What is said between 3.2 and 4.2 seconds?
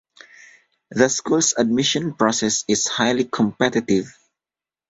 competitive.